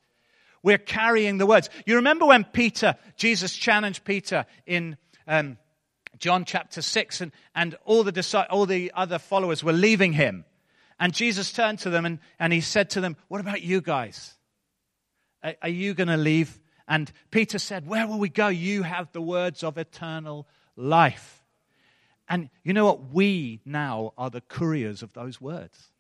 [0.62, 1.70] We're carrying the words.
[1.84, 4.96] You remember when Peter, Jesus challenged Peter in
[5.26, 5.58] um,
[6.18, 10.44] John chapter 6, and, and all, the, all the other followers were leaving him.
[10.98, 14.34] And Jesus turned to them and, and he said to them, What about you guys?
[15.42, 18.48] Are, are you going to leave and Peter said, Where will we go?
[18.48, 20.46] You have the words of eternal
[20.76, 21.42] life.
[22.28, 23.12] And you know what?
[23.12, 25.90] We now are the couriers of those words.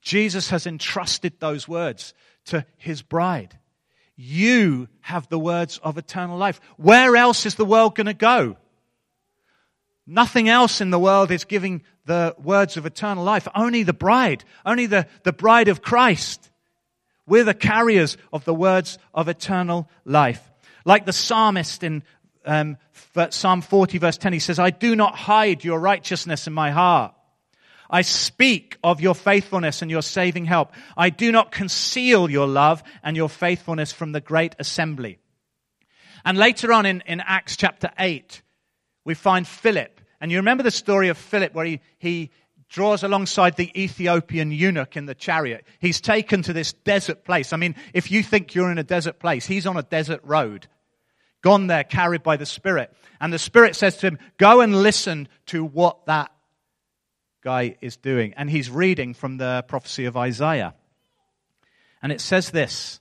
[0.00, 2.12] Jesus has entrusted those words
[2.46, 3.58] to his bride.
[4.16, 6.60] You have the words of eternal life.
[6.76, 8.56] Where else is the world going to go?
[10.06, 13.48] Nothing else in the world is giving the words of eternal life.
[13.54, 16.50] Only the bride, only the, the bride of Christ.
[17.26, 20.50] We're the carriers of the words of eternal life.
[20.84, 22.02] Like the psalmist in
[22.44, 22.76] um,
[23.30, 27.14] Psalm 40, verse 10, he says, I do not hide your righteousness in my heart.
[27.88, 30.72] I speak of your faithfulness and your saving help.
[30.96, 35.18] I do not conceal your love and your faithfulness from the great assembly.
[36.24, 38.42] And later on in, in Acts chapter 8,
[39.04, 40.00] we find Philip.
[40.20, 42.30] And you remember the story of Philip where he, he
[42.74, 45.64] draws alongside the Ethiopian eunuch in the chariot.
[45.78, 47.52] He's taken to this desert place.
[47.52, 50.66] I mean, if you think you're in a desert place, he's on a desert road,
[51.40, 52.92] gone there, carried by the Spirit.
[53.20, 56.32] And the Spirit says to him, Go and listen to what that
[57.44, 58.34] guy is doing.
[58.36, 60.74] And he's reading from the prophecy of Isaiah.
[62.02, 62.98] And it says this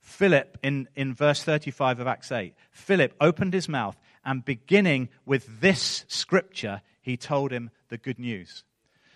[0.00, 5.60] Philip, in, in verse 35 of Acts 8, Philip opened his mouth and beginning with
[5.60, 8.64] this scripture, he told him the good news.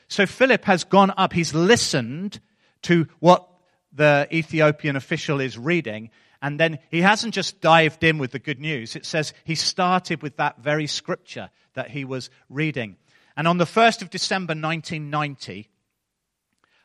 [0.09, 2.40] So Philip has gone up, he's listened
[2.83, 3.47] to what
[3.92, 8.61] the Ethiopian official is reading, and then he hasn't just dived in with the good
[8.61, 8.97] news.
[8.97, 12.97] It says he started with that very scripture that he was reading.
[13.37, 15.68] And on the 1st of December 1990,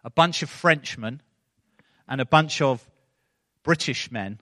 [0.03, 1.21] a bunch of Frenchmen
[2.07, 2.85] and a bunch of
[3.63, 4.39] British men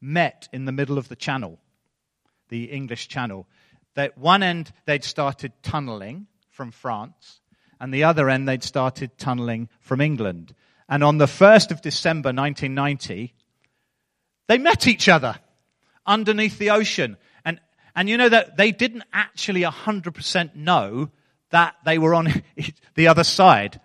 [0.00, 1.58] met in the middle of the channel,
[2.48, 3.46] the English channel.
[3.96, 7.40] At one end, they'd started tunneling from France,
[7.80, 10.54] and the other end they'd started tunneling from England.
[10.88, 13.34] And on the 1st of December 1990,
[14.46, 15.36] they met each other
[16.06, 17.16] underneath the ocean.
[17.44, 17.60] And,
[17.94, 21.10] and you know that they didn't actually 100% know
[21.50, 22.42] that they were on
[22.94, 23.80] the other side.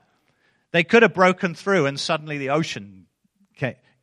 [0.71, 3.03] They could have broken through and suddenly the ocean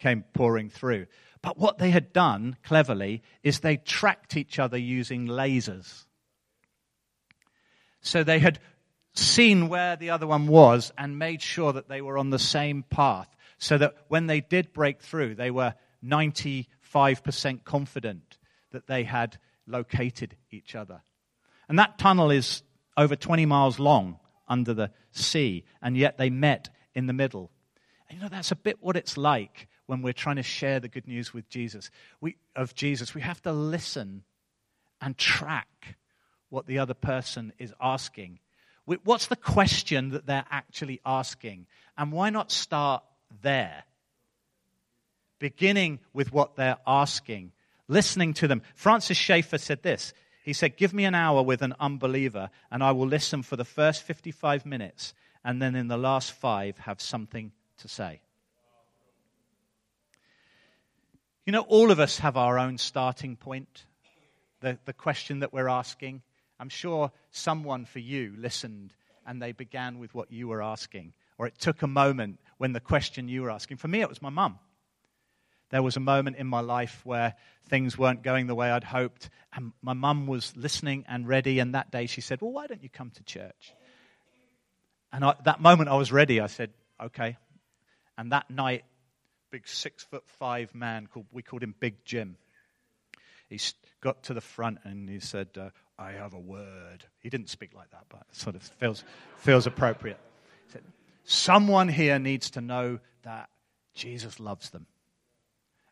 [0.01, 1.07] came pouring through.
[1.43, 6.05] But what they had done cleverly is they tracked each other using lasers.
[8.01, 8.59] So they had
[9.14, 12.82] seen where the other one was and made sure that they were on the same
[12.82, 18.38] path so that when they did break through, they were 95% confident
[18.72, 21.02] that they had located each other.
[21.68, 22.62] And that tunnel is
[22.96, 27.50] over 20 miles long under the sea, and yet they met in the middle.
[28.08, 30.88] And you know, that's a bit what it's like when we're trying to share the
[30.88, 31.90] good news with Jesus.
[32.20, 34.24] We, of Jesus, we have to listen
[35.00, 35.96] and track
[36.48, 38.40] what the other person is asking.
[38.85, 41.66] What's the question that they're actually asking?
[41.97, 43.05] And why not start
[43.43, 43.85] there?
[45.39, 47.53] Beginning with what they're asking,
[47.89, 48.62] listening to them.
[48.74, 50.12] Francis Schaeffer said this.
[50.43, 53.64] He said, Give me an hour with an unbeliever, and I will listen for the
[53.64, 55.14] first 55 minutes,
[55.45, 58.20] and then in the last five, have something to say.
[61.47, 63.87] You know, all of us have our own starting point,
[64.61, 66.22] the, the question that we're asking.
[66.61, 68.94] I'm sure someone for you listened
[69.26, 72.80] and they began with what you were asking, or it took a moment when the
[72.80, 73.78] question you were asking.
[73.78, 74.58] For me, it was my mum.
[75.70, 77.34] There was a moment in my life where
[77.68, 81.61] things weren't going the way I'd hoped, and my mum was listening and ready.
[81.61, 83.72] And that day she said, Well, why don't you come to church?
[85.12, 86.40] And I, that moment I was ready.
[86.40, 87.38] I said, Okay.
[88.18, 88.84] And that night,
[89.50, 92.36] big six foot five man called we called him Big Jim.
[93.48, 93.58] He
[94.00, 95.70] got to the front and he said, uh,
[96.01, 97.05] I have a word.
[97.18, 99.05] He didn't speak like that, but it sort of feels,
[99.36, 100.18] feels appropriate.
[100.66, 100.82] He said,
[101.24, 103.51] Someone here needs to know that
[103.94, 104.86] Jesus loves them.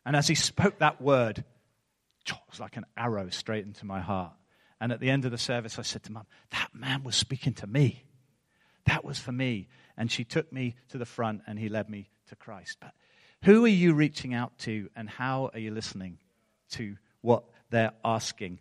[0.05, 1.43] And as he spoke that word,
[2.25, 4.33] it was like an arrow straight into my heart.
[4.81, 7.53] And at the end of the service, I said to Mum, That man was speaking
[7.55, 8.03] to me.
[8.85, 9.67] That was for me.
[9.95, 12.77] And she took me to the front and he led me to Christ.
[12.79, 12.93] But
[13.43, 16.17] who are you reaching out to and how are you listening
[16.71, 18.59] to what they're asking?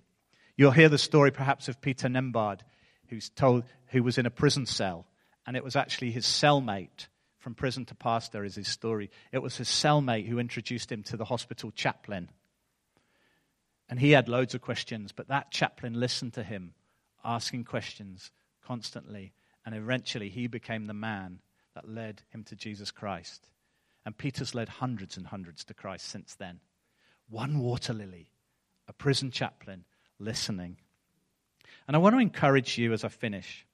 [0.59, 2.63] You'll hear the story perhaps of Peter Nembard,
[3.07, 5.07] who's told, who was in a prison cell,
[5.47, 7.07] and it was actually his cellmate
[7.39, 9.09] from prison to pastor is his story.
[9.31, 12.29] It was his cellmate who introduced him to the hospital chaplain.
[13.89, 16.75] And he had loads of questions, but that chaplain listened to him,
[17.25, 18.33] asking questions
[18.67, 19.33] constantly,
[19.65, 21.39] and eventually he became the man
[21.77, 23.49] that led him to Jesus Christ.
[24.05, 26.59] And Peter's led hundreds and hundreds to Christ since then.
[27.31, 28.33] One water lily,
[28.89, 29.85] a prison chaplain,
[30.19, 30.77] listening.
[31.87, 33.67] And I want to encourage you as I finish.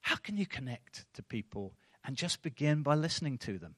[0.00, 1.74] How can you connect to people
[2.04, 3.74] and just begin by listening to them?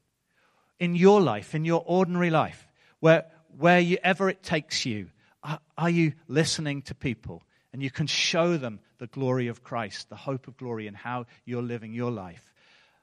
[0.79, 2.69] In your life, in your ordinary life,
[3.01, 5.11] where, wherever it takes you,
[5.43, 7.43] are, are you listening to people?
[7.73, 11.27] And you can show them the glory of Christ, the hope of glory, and how
[11.45, 12.53] you're living your life.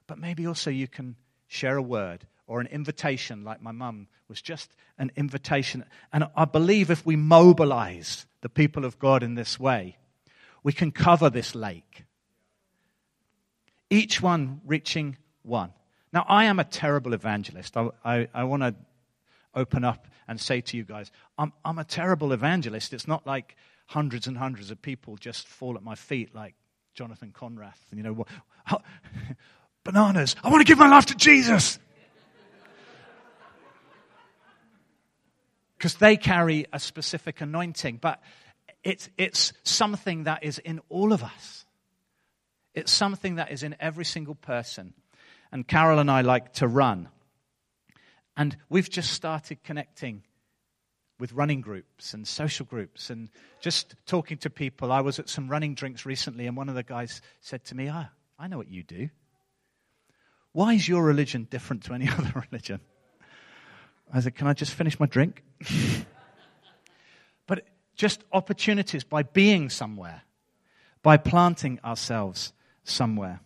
[0.07, 1.15] But maybe also you can
[1.47, 5.83] share a word or an invitation, like my mum was just an invitation.
[6.13, 9.97] And I believe if we mobilize the people of God in this way,
[10.63, 12.05] we can cover this lake.
[13.89, 15.73] Each one reaching one.
[16.11, 17.75] Now, I am a terrible evangelist.
[17.77, 18.75] I, I, I want to
[19.53, 22.93] open up and say to you guys, I'm, I'm a terrible evangelist.
[22.93, 23.55] It's not like
[23.87, 26.55] hundreds and hundreds of people just fall at my feet like
[26.93, 27.73] Jonathan Conrathe.
[27.91, 28.27] And you know, what,
[29.83, 30.35] bananas.
[30.43, 31.79] I want to give my life to Jesus.
[35.77, 37.97] Because they carry a specific anointing.
[38.01, 38.21] But
[38.83, 41.65] it's, it's something that is in all of us,
[42.73, 44.93] it's something that is in every single person.
[45.51, 47.07] And Carol and I like to run.
[48.35, 50.23] And we've just started connecting
[51.19, 53.29] with running groups and social groups and
[53.61, 54.91] just talking to people.
[54.91, 57.87] I was at some running drinks recently, and one of the guys said to me,
[57.87, 59.09] ah, I know what you do.
[60.51, 62.81] Why is your religion different to any other religion?
[64.13, 65.43] I said, Can I just finish my drink?
[67.47, 70.23] but just opportunities by being somewhere,
[71.01, 72.53] by planting ourselves
[72.83, 73.39] somewhere.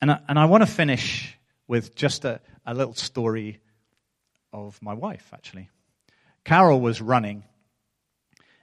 [0.00, 1.36] And I, and I want to finish
[1.66, 3.60] with just a, a little story
[4.52, 5.68] of my wife, actually.
[6.44, 7.44] Carol was running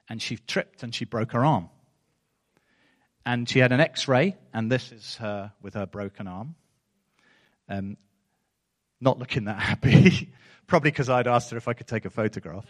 [0.10, 1.70] and she tripped and she broke her arm.
[3.26, 6.56] And she had an x ray, and this is her with her broken arm.
[7.68, 7.98] Um,
[9.02, 10.32] not looking that happy.
[10.68, 12.66] Probably because I'd asked her if I could take a photograph.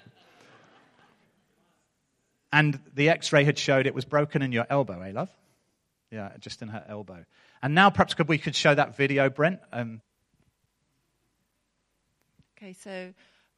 [2.51, 5.29] And the x ray had showed it was broken in your elbow, eh, love?
[6.11, 7.25] Yeah, just in her elbow.
[7.61, 9.59] And now perhaps could we could show that video, Brent?
[9.73, 10.01] Um,
[12.57, 13.13] okay, so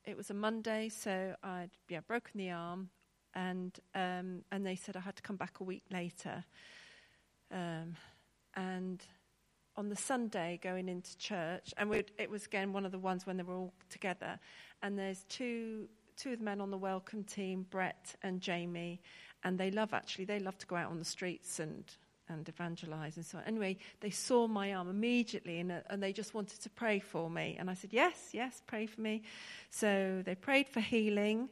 [0.05, 2.89] it was a Monday, so I'd yeah, broken the arm,
[3.35, 6.43] and, um, and they said I had to come back a week later.
[7.51, 7.95] Um,
[8.55, 9.05] and
[9.77, 13.37] on the Sunday going into church, and it was again one of the ones when
[13.37, 14.39] they were all together,
[14.81, 19.01] and there's two two of the men on the welcome team, Brett and Jamie,
[19.43, 21.83] and they love actually they love to go out on the streets and
[22.29, 23.43] and evangelize and so on.
[23.45, 27.29] Anyway, they saw my arm immediately and, uh, and they just wanted to pray for
[27.29, 27.55] me.
[27.57, 29.23] And I said, Yes, yes, pray for me.
[29.69, 31.49] So they prayed for healing.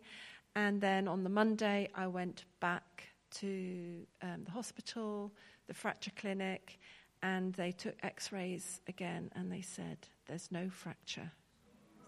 [0.55, 3.03] And then on the Monday, I went back
[3.35, 5.31] to um, the hospital,
[5.67, 6.79] the fracture clinic,
[7.25, 9.97] and they took x rays again and they said,
[10.27, 11.31] There's no fracture.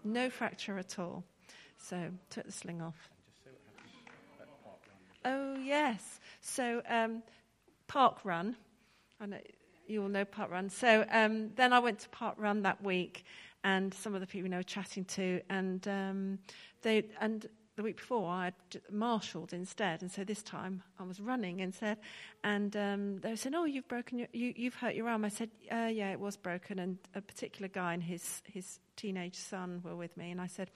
[0.04, 1.24] No fracture at all.
[1.76, 3.10] So took the sling off.
[5.24, 6.20] Oh, yes.
[6.40, 7.22] So, um,
[7.88, 8.54] Park Run.
[9.20, 9.38] I know
[9.88, 10.70] you all know Park Run.
[10.70, 13.24] So um, then I went to Park Run that week,
[13.64, 16.38] and some of the people you know chatting to, and um,
[16.82, 17.46] they and
[17.78, 18.52] the week before I
[18.90, 21.98] marshalled instead, and so this time I was running instead,
[22.42, 25.50] and um, they said, "Oh, you've broken your, you, you've hurt your arm." I said,
[25.70, 29.94] uh, "Yeah, it was broken," and a particular guy and his his teenage son were
[29.94, 30.72] with me, and I said,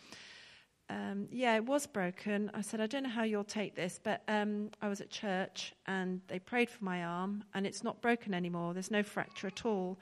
[0.91, 2.51] um, yeah, it was broken.
[2.55, 5.73] I said, I don't know how you'll take this, but um, I was at church
[5.87, 8.75] and they prayed for my arm and it's not broken anymore.
[8.75, 9.99] There's no fracture at all.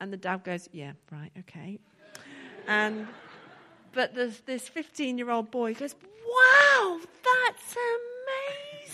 [0.00, 1.78] And the dad goes, Yeah, right, okay.
[2.66, 3.06] and
[3.92, 5.94] but this 15 year old boy goes,
[6.26, 7.76] Wow, that's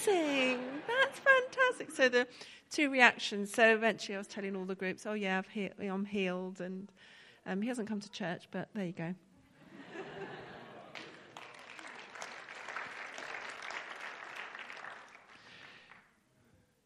[0.05, 0.61] amazing.
[0.87, 1.91] That's fantastic.
[1.91, 2.27] So the
[2.71, 3.53] two reactions.
[3.53, 6.61] So eventually I was telling all the groups, Oh, yeah, I've he- I'm healed.
[6.61, 6.91] And
[7.47, 9.15] um, he hasn't come to church, but there you go.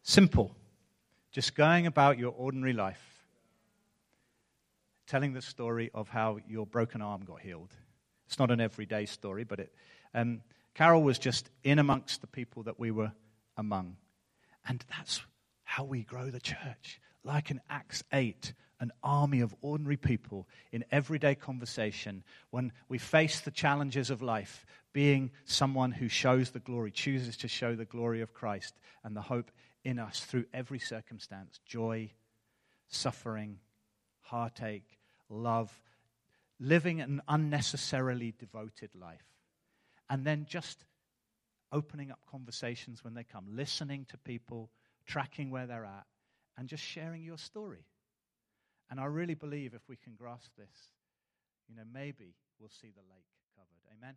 [0.03, 0.55] Simple.
[1.31, 3.23] Just going about your ordinary life,
[5.07, 7.73] telling the story of how your broken arm got healed.
[8.31, 9.75] It's not an everyday story, but it.
[10.15, 10.43] Um,
[10.75, 13.11] Carol was just in amongst the people that we were
[13.57, 13.97] among.
[14.69, 15.21] And that's
[15.65, 17.01] how we grow the church.
[17.25, 23.41] Like in Acts 8, an army of ordinary people in everyday conversation when we face
[23.41, 28.21] the challenges of life, being someone who shows the glory, chooses to show the glory
[28.21, 29.51] of Christ and the hope
[29.83, 32.13] in us through every circumstance joy,
[32.87, 33.59] suffering,
[34.21, 35.81] heartache, love,
[36.61, 39.25] living an unnecessarily devoted life.
[40.09, 40.85] And then just
[41.73, 44.71] opening up conversations when they come, listening to people,
[45.07, 46.07] tracking where they're at,
[46.59, 47.87] and just sharing your story.
[48.91, 50.93] And I really believe if we can grasp this,
[51.69, 53.97] you know, maybe we'll see the lake covered.
[53.97, 54.17] Amen.